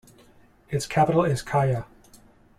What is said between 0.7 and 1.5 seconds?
Its capital is